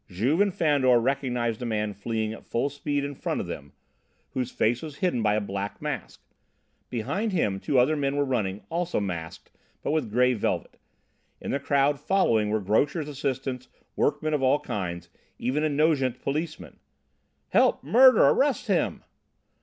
Juve 0.09 0.41
and 0.41 0.51
Fandor 0.51 0.99
recognised 0.99 1.61
a 1.61 1.65
man 1.67 1.93
fleeing 1.93 2.33
at 2.33 2.47
full 2.47 2.71
speed 2.71 3.03
in 3.03 3.13
front 3.13 3.39
of 3.39 3.45
them, 3.45 3.71
whose 4.31 4.49
face 4.49 4.81
was 4.81 4.95
hidden 4.95 5.21
by 5.21 5.35
a 5.35 5.39
black 5.39 5.79
mask! 5.79 6.23
Behind 6.89 7.31
him 7.31 7.59
two 7.59 7.77
other 7.77 7.95
men 7.95 8.15
were 8.15 8.25
running, 8.25 8.63
also 8.71 8.99
masked, 8.99 9.51
but 9.83 9.91
with 9.91 10.11
grey 10.11 10.33
velvet. 10.33 10.79
In 11.39 11.51
the 11.51 11.59
crowd 11.59 11.99
following 11.99 12.49
were 12.49 12.61
grocers' 12.61 13.07
assistants, 13.07 13.67
workmen 13.95 14.33
of 14.33 14.41
all 14.41 14.59
kinds, 14.59 15.09
even 15.37 15.63
a 15.63 15.69
Nogent 15.69 16.19
policeman. 16.19 16.79
"Help! 17.49 17.83
Murder! 17.83 18.23
Arrest 18.25 18.65
him!" 18.65 19.03